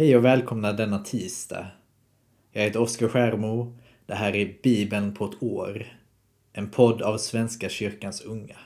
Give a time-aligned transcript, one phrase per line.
[0.00, 1.66] Hej och välkomna denna tisdag.
[2.52, 3.78] Jag heter Oskar Skärmo.
[4.06, 5.86] Det här är Bibeln på ett år.
[6.52, 8.56] En podd av Svenska kyrkans unga.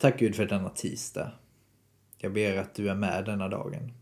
[0.00, 1.32] Tack Gud för denna tisdag.
[2.18, 3.92] Jag ber att du är med denna dagen.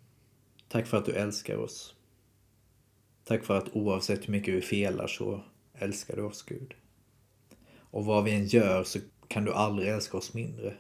[0.69, 1.95] Tack för att du älskar oss.
[3.25, 5.41] Tack för att oavsett hur mycket vi felar så
[5.75, 6.75] älskar du oss Gud.
[7.79, 10.75] Och vad vi än gör så kan du aldrig älska oss mindre.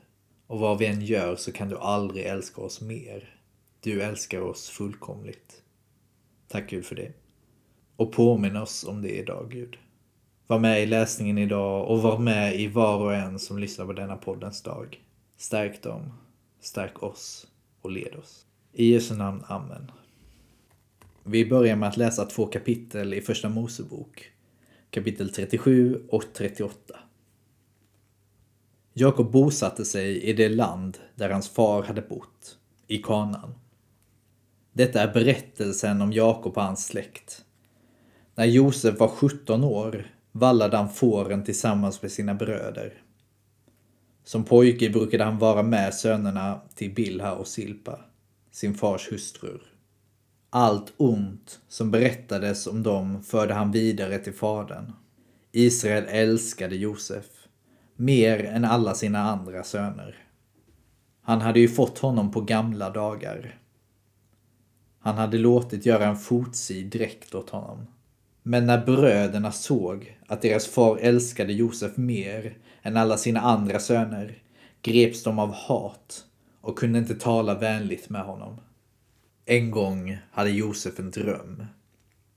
[0.47, 3.41] Och vad vi än gör så kan du aldrig älska oss mer.
[3.81, 5.63] Du älskar oss fullkomligt.
[6.49, 7.13] Tack Gud för det.
[7.97, 9.79] Och påminn oss om det idag Gud.
[10.47, 13.93] Var med i läsningen idag och var med i var och en som lyssnar på
[13.93, 15.03] denna poddens dag.
[15.37, 16.13] Stärk dem,
[16.61, 17.47] stärk oss
[17.83, 18.47] och led oss.
[18.73, 19.91] I Jesu namn, Amen.
[21.25, 24.33] Vi börjar med att läsa två kapitel i Första Mosebok.
[24.91, 26.99] Kapitel 37 och 38.
[28.93, 33.55] Jakob bosatte sig i det land där hans far hade bott, i Kanaan.
[34.73, 37.45] Detta är berättelsen om Jakob och hans släkt.
[38.35, 43.03] När Josef var 17 år vallade han fåren tillsammans med sina bröder.
[44.27, 48.01] Som pojke brukade han vara med sönerna till Bilha och Silpa,
[48.51, 49.63] sin fars hustrur.
[50.51, 54.93] Allt ont som berättades om dem förde han vidare till fadern.
[55.53, 57.25] Israel älskade Josef,
[57.97, 60.17] mer än alla sina andra söner.
[61.23, 63.59] Han hade ju fått honom på gamla dagar.
[64.99, 67.87] Han hade låtit göra en fotsid dräkt åt honom.
[68.49, 74.39] Men när bröderna såg att deras far älskade Josef mer än alla sina andra söner
[74.83, 76.25] greps de av hat
[76.61, 78.61] och kunde inte tala vänligt med honom.
[79.47, 81.67] En gång hade Josef en dröm.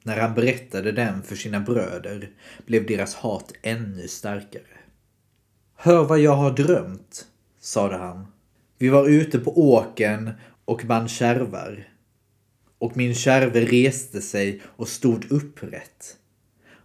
[0.04, 2.30] När han berättade den för sina bröder
[2.66, 4.78] blev deras hat ännu starkare.
[5.76, 7.26] Hör vad jag har drömt,
[7.60, 8.28] sade han.
[8.78, 10.32] Vi var ute på åken
[10.66, 11.88] och band kärvar
[12.80, 16.18] och min kärve reste sig och stod upprätt.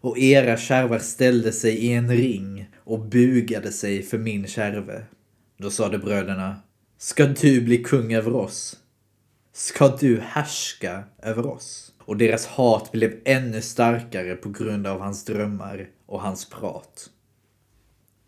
[0.00, 5.04] Och era kärvar ställde sig i en ring och bugade sig för min kärve.
[5.56, 6.56] Då sade bröderna,
[6.98, 8.76] ska du bli kung över oss?
[9.52, 11.92] Ska du härska över oss?
[11.98, 17.10] Och deras hat blev ännu starkare på grund av hans drömmar och hans prat.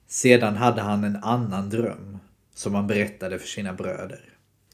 [0.08, 2.18] Sedan hade han en annan dröm
[2.54, 4.20] som han berättade för sina bröder.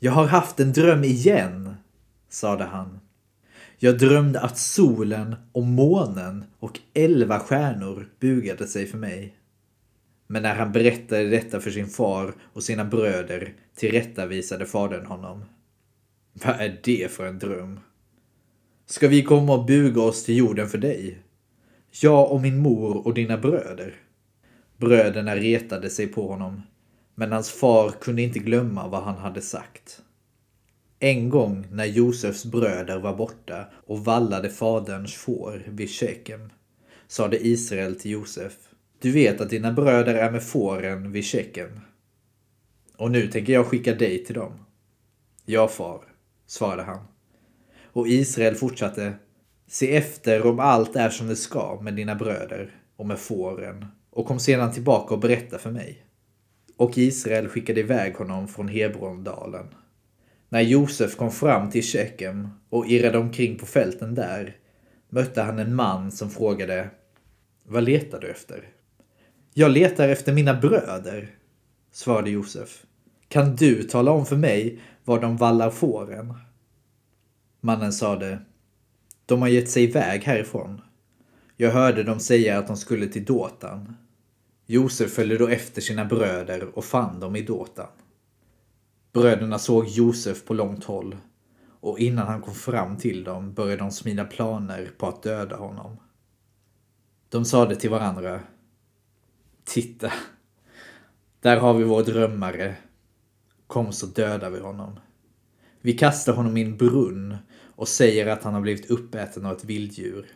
[0.00, 1.76] Jag har haft en dröm igen,
[2.32, 3.00] sade han.
[3.78, 9.36] Jag drömde att solen och månen och elva stjärnor bugade sig för mig.
[10.26, 15.44] Men när han berättade detta för sin far och sina bröder tillrättavisade fadern honom.
[16.32, 17.80] Vad är det för en dröm?
[18.86, 21.18] Ska vi komma och buga oss till jorden för dig?
[22.02, 23.94] Jag och min mor och dina bröder?
[24.76, 26.62] Bröderna retade sig på honom,
[27.14, 30.02] men hans far kunde inte glömma vad han hade sagt.
[31.04, 36.50] En gång när Josefs bröder var borta och vallade faderns får vid Shekem
[37.08, 38.52] sade Israel till Josef.
[38.98, 41.80] Du vet att dina bröder är med fåren vid Shekem.
[42.96, 44.52] Och nu tänker jag skicka dig till dem.
[45.44, 46.04] Ja, far,
[46.46, 47.06] svarade han.
[47.84, 49.14] Och Israel fortsatte.
[49.66, 54.26] Se efter om allt är som det ska med dina bröder och med fåren och
[54.26, 56.06] kom sedan tillbaka och berätta för mig.
[56.76, 59.66] Och Israel skickade iväg honom från Hebrondalen.
[60.52, 64.56] När Josef kom fram till Shekem och irrade omkring på fälten där
[65.08, 66.90] mötte han en man som frågade
[67.66, 68.68] Vad letar du efter?
[69.54, 71.30] Jag letar efter mina bröder,
[71.92, 72.82] svarade Josef.
[73.28, 76.34] Kan du tala om för mig var de vallar fåren?
[77.60, 78.38] Mannen sade
[79.26, 80.80] De har gett sig iväg härifrån.
[81.56, 83.96] Jag hörde dem säga att de skulle till Dåtan.
[84.66, 87.88] Josef följde då efter sina bröder och fann dem i Dåtan.
[89.12, 91.16] Bröderna såg Josef på långt håll
[91.80, 95.96] och innan han kom fram till dem började de smida planer på att döda honom.
[97.28, 98.40] De sade till varandra
[99.64, 100.12] Titta,
[101.40, 102.76] där har vi vår drömmare.
[103.66, 104.98] Kom så dödar vi honom.
[105.80, 107.36] Vi kastar honom i en brunn
[107.76, 110.26] och säger att han har blivit uppäten av ett vilddjur.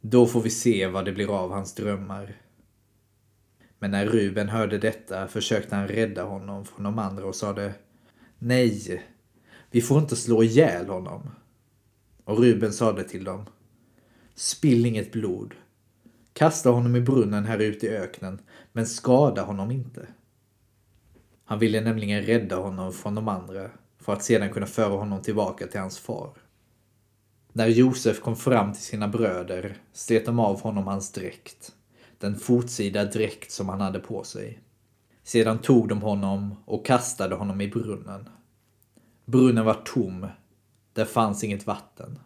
[0.00, 2.36] Då får vi se vad det blir av hans drömmar.
[3.78, 7.74] Men när Ruben hörde detta försökte han rädda honom från de andra och sade
[8.46, 9.02] Nej,
[9.70, 11.30] vi får inte slå ihjäl honom.
[12.24, 13.46] Och Ruben sade till dem.
[14.34, 15.54] Spill inget blod.
[16.32, 18.40] Kasta honom i brunnen här ute i öknen,
[18.72, 20.06] men skada honom inte.
[21.44, 25.66] Han ville nämligen rädda honom från de andra för att sedan kunna föra honom tillbaka
[25.66, 26.30] till hans far.
[27.52, 31.72] När Josef kom fram till sina bröder slet de av honom hans dräkt,
[32.18, 34.63] den fotsida dräkt som han hade på sig.
[35.24, 38.28] Sedan tog de honom och kastade honom i brunnen.
[39.24, 40.26] Brunnen var tom,
[40.92, 42.18] där fanns inget vatten.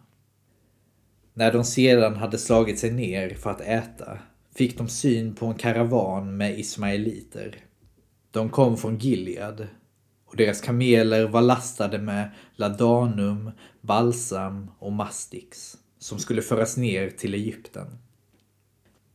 [1.33, 4.19] När de sedan hade slagit sig ner för att äta
[4.55, 7.55] fick de syn på en karavan med ismaeliter.
[8.31, 9.67] De kom från Gilead
[10.25, 13.51] och deras kameler var lastade med ladanum,
[13.81, 17.87] balsam och mastix som skulle föras ner till Egypten.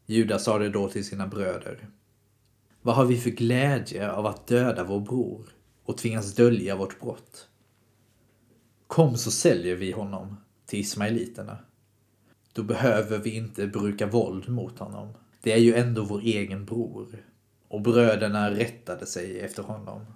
[0.07, 1.89] Judas sade då till sina bröder.
[2.87, 5.49] Vad har vi för glädje av att döda vår bror
[5.85, 7.49] och tvingas dölja vårt brott?
[8.87, 10.37] Kom så säljer vi honom
[10.67, 11.59] till ismaeliterna.
[12.53, 15.15] Då behöver vi inte bruka våld mot honom.
[15.43, 17.25] Det är ju ändå vår egen bror.
[17.69, 20.07] Och bröderna rättade sig efter honom.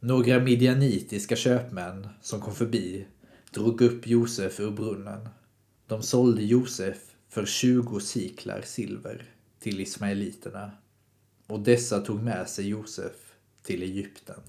[0.00, 3.06] Några midjanitiska köpmän som kom förbi
[3.50, 5.28] drog upp Josef ur brunnen.
[5.86, 9.22] De sålde Josef för 20 siklar silver
[9.58, 10.70] till ismaeliterna
[11.52, 13.12] och dessa tog med sig Josef
[13.62, 14.40] till Egypten.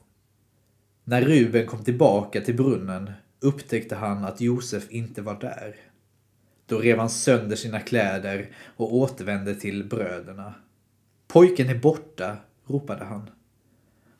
[1.03, 5.75] När Ruben kom tillbaka till brunnen upptäckte han att Josef inte var där.
[6.65, 10.53] Då rev han sönder sina kläder och återvände till bröderna.
[11.27, 13.29] Pojken är borta, ropade han.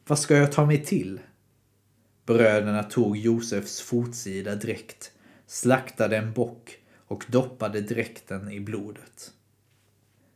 [0.07, 1.19] Vad ska jag ta mig till?
[2.25, 5.12] Bröderna tog Josefs fotsida dräkt,
[5.47, 6.77] slaktade en bock
[7.07, 9.31] och doppade dräkten i blodet.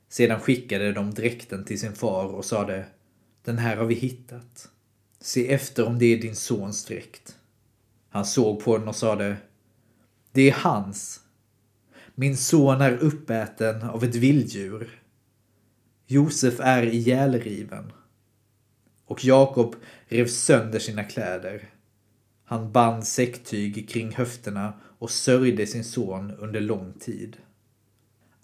[0.10, 2.86] Sedan skickade de dräkten till sin far och sade
[3.44, 4.70] Den här har vi hittat.
[5.20, 7.38] Se efter om det är din sons dräkt.
[8.10, 9.38] Han såg på den och sade
[10.32, 11.20] Det är hans.
[12.16, 15.02] Min son är uppäten av ett vilddjur.
[16.08, 17.92] Josef är ihjälriven.
[19.06, 19.76] Och Jakob
[20.08, 21.70] rev sönder sina kläder.
[22.44, 27.38] Han band säcktyg kring höfterna och sörjde sin son under lång tid.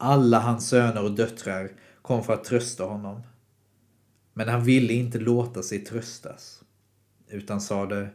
[0.06, 1.72] Alla hans söner och döttrar
[2.02, 3.22] kom för att trösta honom.
[4.34, 6.64] Men han ville inte låta sig tröstas,
[7.28, 8.10] utan sade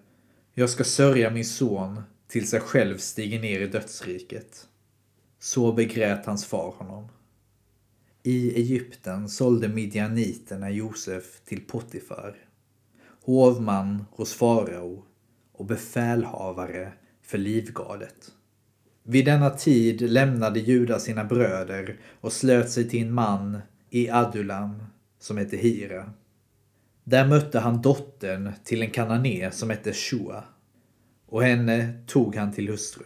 [0.54, 4.68] Jag ska sörja min son tills jag själv stiger ner i dödsriket.
[5.38, 7.08] Så begrät hans far honom.
[8.22, 12.36] I Egypten sålde midjaniterna Josef till Potifar,
[13.24, 15.04] hovman hos farao
[15.52, 16.92] och befälhavare
[17.22, 18.32] för livgardet.
[19.10, 23.58] Vid denna tid lämnade Juda sina bröder och slöt sig till en man
[23.90, 24.82] i Adulam
[25.18, 26.12] som hette Hira.
[27.04, 30.44] Där mötte han dottern till en kanané som hette Shua
[31.26, 33.04] och henne tog han till hustru.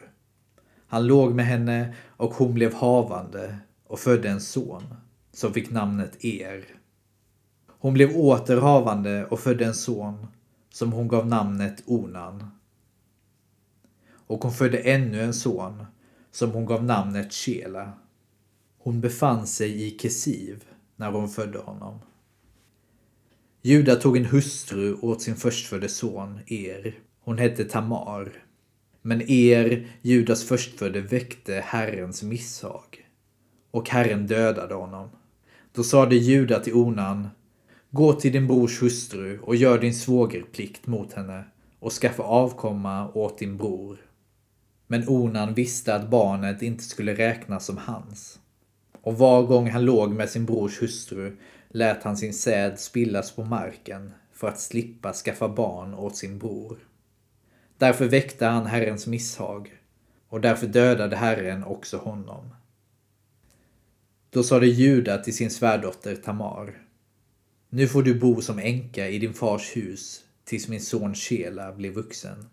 [0.87, 3.57] Han låg med henne och hon blev havande
[3.87, 4.95] och födde en son
[5.33, 6.65] som fick namnet Er.
[7.69, 10.27] Hon blev åter havande och födde en son
[10.71, 12.51] som hon gav namnet Onan.
[14.27, 15.85] Och hon födde ännu en son
[16.31, 17.93] som hon gav namnet Shela.
[18.79, 20.65] Hon befann sig i Kesiv
[20.97, 21.99] när hon födde honom.
[23.63, 26.99] Juda tog en hustru åt sin förstfödde son Er.
[27.21, 28.33] Hon hette Tamar.
[29.03, 33.09] Men Er, Judas förstfödde, väckte Herrens misshag.
[33.71, 35.09] Och Herren dödade honom.
[35.73, 37.29] Då sade Juda till Onan
[37.95, 41.45] Gå till din brors hustru och gör din svågerplikt mot henne
[41.79, 43.99] och skaffa avkomma åt din bror.
[44.93, 48.41] Men Onan visste att barnet inte skulle räknas som hans.
[49.03, 51.37] Och var gång han låg med sin brors hustru
[51.69, 56.79] lät han sin säd spillas på marken för att slippa skaffa barn åt sin bror.
[57.79, 59.73] Därför väckte han Herrens misshag
[60.29, 62.55] och därför dödade Herren också honom.
[64.31, 66.83] Då sade Juda till sin svärdotter Tamar.
[67.69, 71.91] Nu får du bo som änka i din fars hus tills min son Shela blir
[71.91, 72.47] vuxen.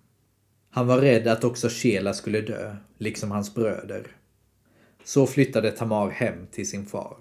[0.80, 4.08] Han var rädd att också Shela skulle dö, liksom hans bröder.
[5.04, 7.18] Så flyttade Tamar hem till sin far.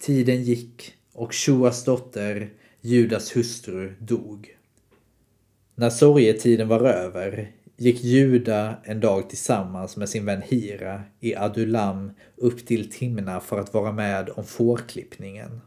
[0.00, 4.56] Tiden gick och Shuas dotter, Judas hustru, dog.
[5.74, 12.12] När sorgetiden var över gick Juda en dag tillsammans med sin vän Hira i Adulam
[12.36, 15.60] upp till Timna för att vara med om fårklippningen.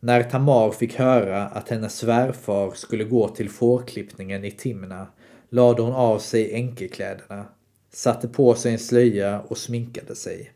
[0.00, 5.06] När Tamar fick höra att hennes svärfar skulle gå till fårklippningen i Timna
[5.48, 7.46] lade hon av sig änkekläderna,
[7.90, 10.52] satte på sig en slöja och sminkade sig.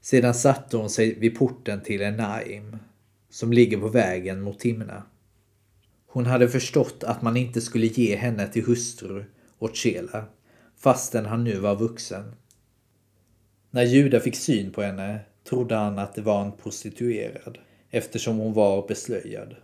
[0.00, 2.76] Sedan satte hon sig vid porten till Enaim,
[3.30, 5.02] som ligger på vägen mot Timna.
[6.06, 9.24] Hon hade förstått att man inte skulle ge henne till hustru
[9.58, 9.76] åt
[10.76, 12.34] fastän han nu var vuxen.
[13.70, 17.58] När Juda fick syn på henne trodde han att det var en prostituerad
[17.90, 19.56] eftersom hon var beslöjad.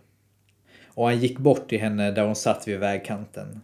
[0.85, 3.61] Och han gick bort till henne där hon satt vid vägkanten.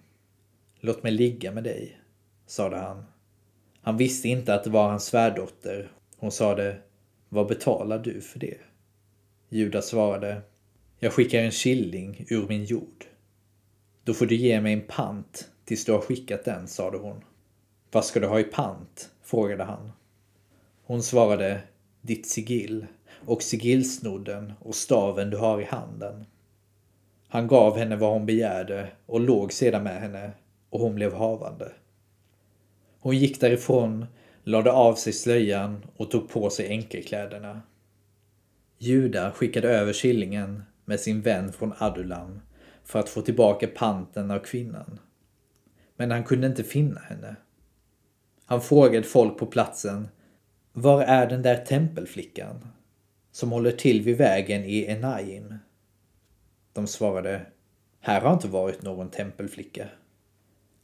[0.88, 2.00] Låt mig ligga med dig,
[2.46, 3.04] sade han.
[3.82, 5.92] Han visste inte att det var hans svärdotter.
[6.18, 6.78] Hon sade,
[7.30, 8.58] vad betalar du för det?
[9.50, 10.42] Judas svarade,
[11.00, 13.06] jag skickar en killing ur min jord.
[14.04, 17.24] Då får du ge mig en pant tills du har skickat den, sade hon.
[17.92, 19.12] Vad ska du ha i pant?
[19.24, 19.92] frågade han.
[20.84, 21.62] Hon svarade,
[22.02, 22.86] ditt sigill
[23.26, 26.26] och sigillsnodden och staven du har i handen.
[27.28, 30.32] Han gav henne vad hon begärde och låg sedan med henne
[30.70, 31.72] och hon blev havande.
[33.00, 34.06] Hon gick därifrån,
[34.44, 37.62] lade av sig slöjan och tog på sig enkelkläderna.
[38.78, 42.42] Juda skickade över killingen med sin vän från Adulam
[42.84, 45.00] för att få tillbaka panten av kvinnan.
[45.96, 47.36] Men han kunde inte finna henne.
[48.46, 50.08] Han frågade folk på platsen
[50.74, 52.68] Var är den där tempelflickan
[53.32, 55.56] som håller till vid vägen i Enaim?
[56.74, 57.46] De svarade
[58.00, 59.88] Här har inte varit någon tempelflicka.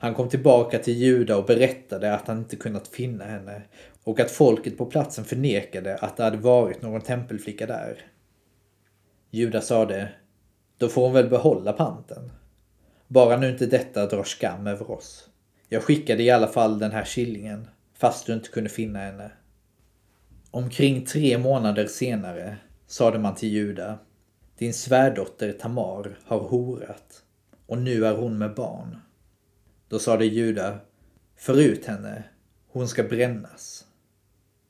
[0.03, 3.62] Han kom tillbaka till Juda och berättade att han inte kunnat finna henne
[4.03, 7.98] och att folket på platsen förnekade att det hade varit någon tempelflicka där.
[9.31, 10.10] Juda sade,
[10.77, 12.31] då får hon väl behålla panten.
[13.07, 15.29] Bara nu inte detta drar skam över oss.
[15.69, 19.31] Jag skickade i alla fall den här killingen, fast du inte kunde finna henne.
[20.51, 22.57] Omkring tre månader senare
[22.88, 24.00] sade man till Juda,
[24.57, 27.24] din svärdotter Tamar har horat
[27.65, 28.98] och nu är hon med barn.
[29.93, 30.79] Då sade Juda,
[31.35, 32.23] förut henne,
[32.67, 33.85] hon ska brännas.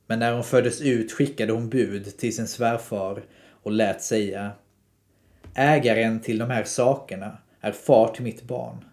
[0.07, 3.23] Men när hon föddes ut skickade hon bud till sin svärfar
[3.63, 4.51] och lät säga
[5.55, 8.85] Ägaren till de här sakerna är far till mitt barn.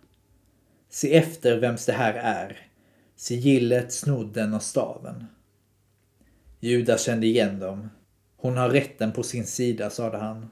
[0.89, 2.69] Se efter vems det här är,
[3.17, 5.27] sigillet, snodden och staven.
[6.61, 7.91] Juda kände igen dem.
[8.37, 10.51] Hon har rätten på sin sida, sade han.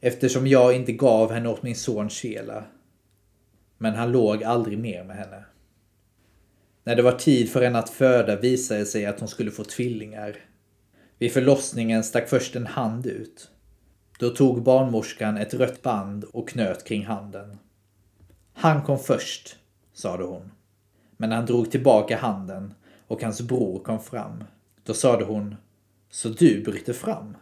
[0.00, 2.64] Eftersom jag inte gav henne åt min son Shela.
[3.82, 5.44] Men han låg aldrig mer med henne.
[6.84, 9.64] När det var tid för henne att föda visade det sig att hon skulle få
[9.64, 10.36] tvillingar.
[11.18, 13.50] Vid förlossningen stack först en hand ut.
[14.18, 17.58] Då tog barnmorskan ett rött band och knöt kring handen.
[18.52, 19.56] Han kom först,
[19.92, 20.52] sade hon.
[21.16, 22.74] Men han drog tillbaka handen
[23.06, 24.44] och hans bror kom fram.
[24.84, 25.56] Då sade hon,
[26.10, 27.36] så du bryter fram?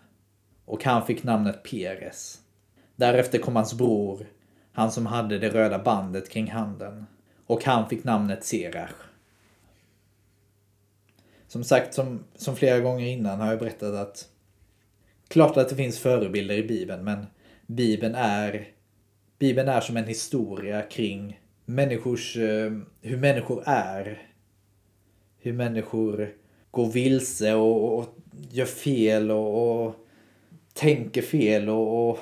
[0.64, 2.40] Och han fick namnet Peres.
[2.96, 4.26] Därefter kom hans bror,
[4.72, 7.06] han som hade det röda bandet kring handen.
[7.46, 8.92] Och han fick namnet Serach.
[11.46, 14.28] Som sagt, som, som flera gånger innan har jag berättat att
[15.28, 17.26] klart att det finns förebilder i Bibeln, men
[17.66, 18.68] Bibeln är,
[19.38, 24.26] Bibeln är som en historia kring människors, eh, hur människor är.
[25.38, 26.34] Hur människor
[26.70, 28.06] går vilse och, och
[28.50, 29.94] gör fel och, och
[30.72, 32.18] tänker fel och, och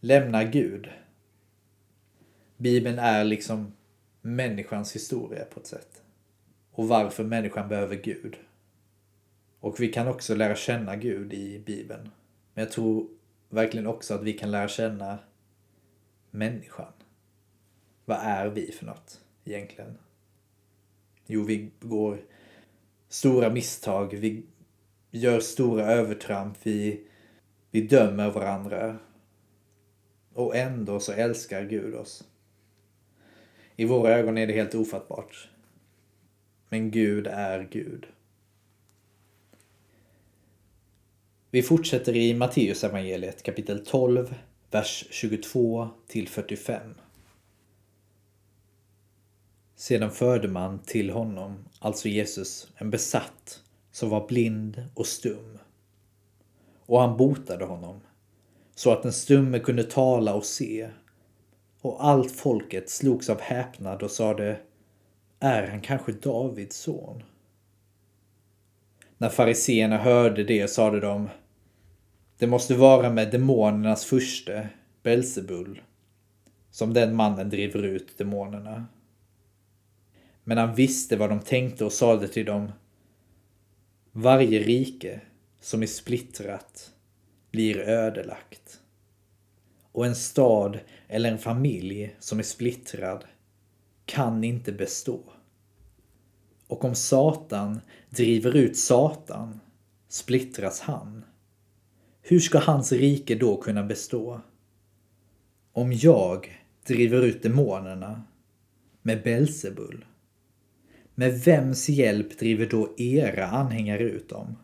[0.00, 0.88] lämnar Gud.
[2.60, 3.72] Bibeln är liksom
[4.20, 6.02] människans historia på ett sätt.
[6.70, 8.36] Och varför människan behöver Gud.
[9.60, 12.10] Och vi kan också lära känna Gud i Bibeln.
[12.54, 13.08] Men jag tror
[13.48, 15.18] verkligen också att vi kan lära känna
[16.30, 16.92] människan.
[18.04, 19.98] Vad är vi för något egentligen?
[21.26, 22.20] Jo, vi begår
[23.08, 24.46] stora misstag, vi
[25.10, 27.06] gör stora övertramp, vi,
[27.70, 28.98] vi dömer varandra.
[30.32, 32.24] Och ändå så älskar Gud oss.
[33.80, 35.48] I våra ögon är det helt ofattbart.
[36.68, 38.06] Men Gud är Gud.
[41.50, 44.34] Vi fortsätter i Matteusevangeliet kapitel 12,
[44.70, 46.94] vers 22 till 45.
[49.76, 55.58] Sedan förde man till honom, alltså Jesus, en besatt som var blind och stum.
[56.86, 58.00] Och han botade honom,
[58.74, 60.90] så att den stumme kunde tala och se.
[61.88, 64.60] Och allt folket slogs av häpnad och sade,
[65.40, 67.22] är han kanske Davids son?
[69.18, 71.28] När fariseerna hörde det sade de,
[72.38, 74.68] det måste vara med demonernas furste,
[75.02, 75.82] Belsebul,
[76.70, 78.86] som den mannen driver ut demonerna.
[80.44, 82.72] Men han visste vad de tänkte och sade till dem,
[84.12, 85.20] varje rike
[85.60, 86.92] som är splittrat
[87.50, 88.80] blir ödelagt.
[89.92, 90.78] Och en stad
[91.08, 93.24] eller en familj som är splittrad
[94.06, 95.20] kan inte bestå.
[96.66, 97.80] Och om Satan
[98.10, 99.60] driver ut Satan
[100.08, 101.24] splittras han.
[102.22, 104.40] Hur ska hans rike då kunna bestå?
[105.72, 108.22] Om jag driver ut demonerna
[109.02, 110.04] med Belsebul,
[111.14, 114.56] med vems hjälp driver då era anhängare ut dem?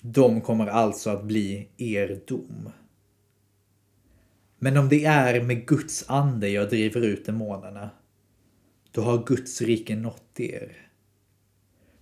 [0.00, 2.68] De kommer alltså att bli er dom.
[4.64, 7.90] Men om det är med Guds ande jag driver ut demonerna,
[8.90, 10.76] då har Guds rike nått er.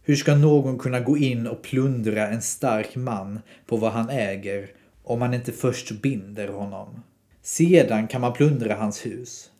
[0.02, 4.71] Hur ska någon kunna gå in och plundra en stark man på vad han äger
[5.02, 7.02] om man inte först binder honom?
[7.40, 9.50] Sedan kan man plundra hans hus.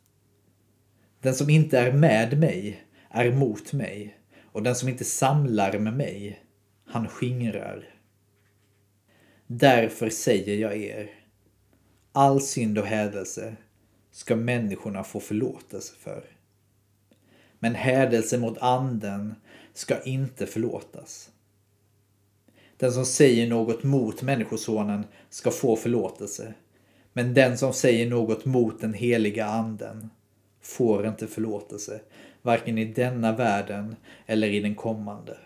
[1.21, 4.19] Den som inte är med mig är mot mig
[4.53, 6.43] och den som inte samlar med mig,
[6.87, 7.85] han skingrar.
[9.47, 11.22] Därför säger jag er,
[12.13, 13.57] all synd och hädelse
[14.11, 16.25] ska människorna få förlåtelse för.
[17.59, 19.35] Men hädelse mot anden
[19.73, 21.31] ska inte förlåtas.
[22.77, 26.55] Den som säger något mot Människosonen ska få förlåtelse.
[27.13, 30.11] Men den som säger något mot den heliga anden
[30.61, 32.01] får inte förlåtelse,
[32.43, 35.39] varken i denna världen eller i den kommande.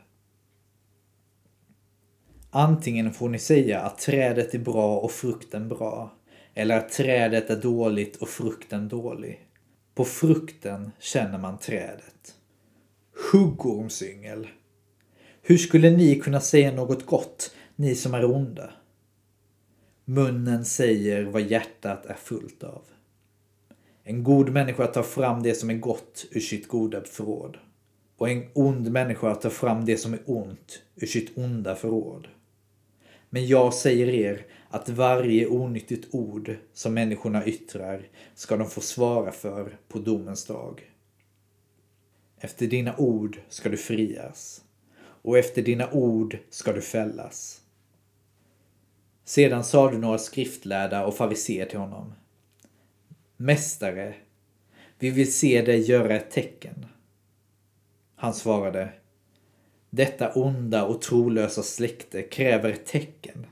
[2.51, 6.16] Antingen får ni säga att trädet är bra och frukten bra,
[6.59, 9.47] eller att trädet är dåligt och frukten dålig.
[9.95, 12.35] På frukten känner man trädet.
[13.33, 14.49] Huggormsyngel.
[15.43, 18.71] Hur skulle ni kunna säga något gott, ni som är onda?
[20.05, 22.83] Munnen säger vad hjärtat är fullt av.
[24.05, 27.57] En god människa tar fram det som är gott ur sitt goda förråd.
[28.17, 32.29] Och en ond människa tar fram det som är ont ur sitt onda förråd.
[33.31, 39.33] Men jag säger er att varje onyttigt ord som människorna yttrar ska de få svara
[39.33, 40.93] för på domens dag.
[42.39, 44.65] Efter dina ord ska du frias
[44.99, 47.61] och efter dina ord ska du fällas.
[49.25, 52.13] Sedan sade några skriftlärda och fariseer till honom.
[53.37, 54.15] Mästare,
[54.99, 56.87] vi vill se dig göra ett tecken.
[58.17, 58.93] Han svarade.
[59.91, 63.47] Detta onda och trolösa släkte kräver ett tecken.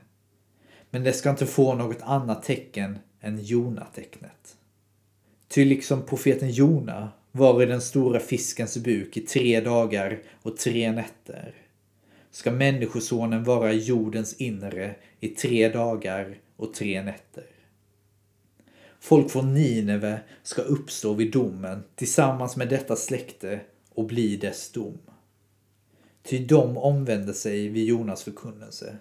[0.95, 4.57] Men det ska inte få något annat tecken än Jona-tecknet.
[5.47, 10.91] Ty liksom profeten Jona var i den stora fiskens buk i tre dagar och tre
[10.91, 11.53] nätter
[12.31, 17.47] ska Människosonen vara i jordens inre i tre dagar och tre nätter.
[18.99, 24.97] Folk från Nineve ska uppstå vid domen tillsammans med detta släkte och bli dess dom.
[26.23, 28.97] Ty de omvände sig vid Jonas förkunnelse.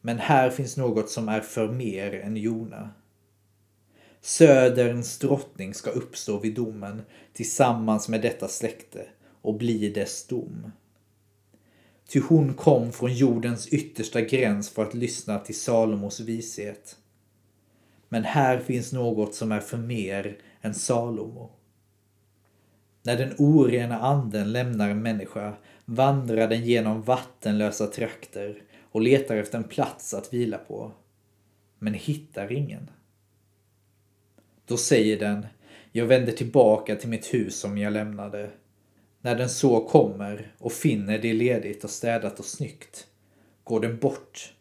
[0.00, 2.90] Men här finns något som är för mer än Jona.
[4.20, 9.06] Söderns drottning ska uppstå vid domen tillsammans med detta släkte
[9.42, 10.72] och bli dess dom.
[12.08, 16.96] Ty hon kom från jordens yttersta gräns för att lyssna till Salomos vishet.
[18.08, 21.50] Men här finns något som är för mer än Salomo.
[23.02, 25.54] När den orena anden lämnar en människa
[25.84, 28.62] vandrar den genom vattenlösa trakter
[28.96, 30.92] och letar efter en plats att vila på.
[31.78, 32.90] Men hittar ingen.
[34.66, 35.46] Då säger den,
[35.92, 38.50] jag vänder tillbaka till mitt hus som jag lämnade.
[39.20, 43.06] När den så kommer och finner det ledigt och städat och snyggt
[43.64, 44.54] går den bort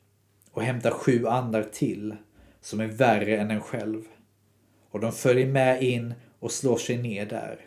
[0.52, 2.15] och hämtar sju andar till
[2.62, 4.04] som är värre än en själv.
[4.89, 7.60] Och de följer med in och slår sig ner där.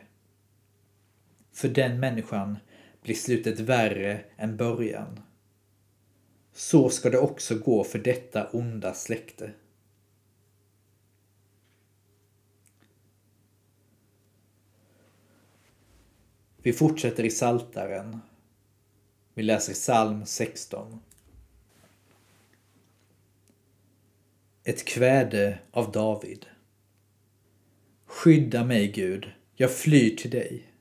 [1.52, 2.58] För den människan
[3.02, 5.20] blir slutet värre än början.
[6.58, 9.52] Så ska det också gå för detta onda släkte.
[16.62, 18.20] Vi fortsätter i Saltaren.
[19.34, 21.00] Vi läser psalm 16.
[24.64, 26.46] Ett kväde av David.
[28.06, 30.72] Skydda mig, Gud, jag flyr till dig.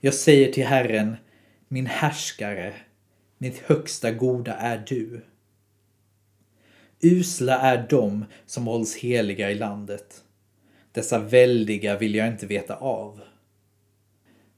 [0.00, 1.16] Jag säger till Herren,
[1.68, 2.74] min härskare,
[3.44, 5.20] mitt högsta goda är du.
[7.00, 10.24] Usla är de som hålls heliga i landet.
[10.92, 13.20] Dessa väldiga vill jag inte veta av.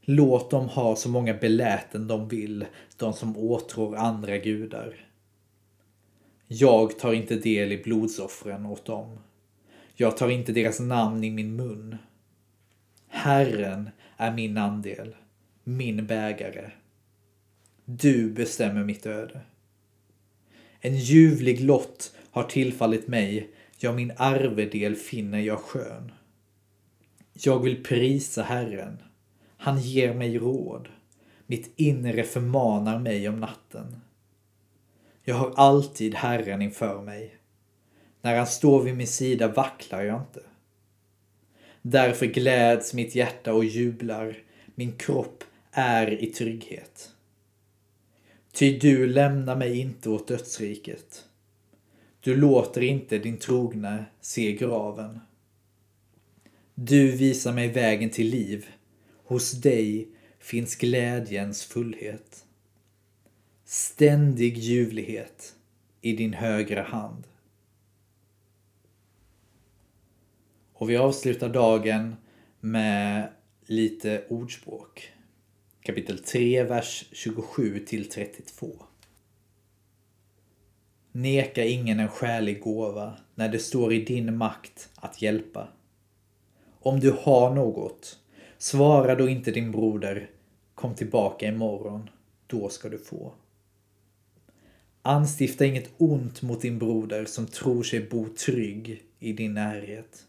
[0.01, 5.07] Låt dem ha så många beläten de vill, de som åtrår andra gudar.
[6.49, 9.19] Jag tar inte del i blodsoffren åt dem.
[9.95, 11.97] Jag tar inte deras namn i min mun.
[13.09, 15.17] Herren är min andel,
[15.65, 16.71] min bägare.
[17.89, 19.41] Du bestämmer mitt öde.
[20.81, 26.13] En ljuvlig lott har tillfallit mig, ja, min arvedel finner jag skön.
[27.33, 28.99] Jag vill prisa Herren.
[29.57, 30.89] Han ger mig råd.
[31.47, 34.01] Mitt inre förmanar mig om natten.
[35.25, 37.37] Jag har alltid Herren inför mig.
[38.23, 40.43] När han står vid min sida vacklar jag inte.
[41.83, 44.39] Därför gläds mitt hjärta och jublar.
[44.75, 47.13] Min kropp är i trygghet.
[48.57, 51.25] Ty du lämnar mig inte åt dödsriket.
[52.21, 55.21] Du låter inte din trogne se graven.
[56.75, 58.67] Du visar mig vägen till liv.
[59.25, 62.47] Hos dig finns glädjens fullhet.
[63.65, 65.55] Ständig ljuvlighet
[66.01, 67.25] i din högra hand.
[70.73, 72.17] Och vi avslutar dagen
[72.61, 73.29] med
[73.67, 75.16] lite ordspråk.
[75.87, 78.73] Kapitel 3, vers 27 till 32.
[81.13, 85.69] Neka ingen en skälig gåva när det står i din makt att hjälpa.
[86.81, 88.19] Om du har något,
[88.59, 90.31] svara då inte din broder,
[90.75, 92.11] kom tillbaka imorgon,
[92.47, 93.33] då ska du få.
[95.03, 100.27] Anstifta inget ont mot din broder som tror sig bo trygg i din närhet.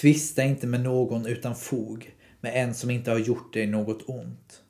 [0.00, 4.62] Tvista inte med någon utan fog, med en som inte har gjort dig något ont.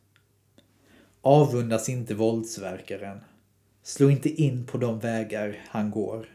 [1.20, 3.20] Avundas inte våldsverkaren.
[3.82, 6.26] Slå inte in på de vägar han går.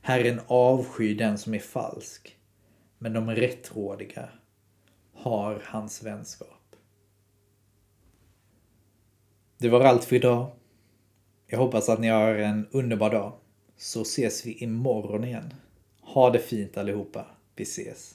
[0.00, 2.36] Herren avskyr den som är falsk,
[2.98, 4.28] men de rättrådiga
[5.14, 6.76] har hans vänskap.
[9.58, 10.50] Det var allt för idag.
[11.46, 13.32] Jag hoppas att ni har en underbar dag.
[13.76, 15.54] Så ses vi imorgon igen.
[16.00, 17.26] Ha det fint allihopa.
[17.56, 18.14] Vi ses.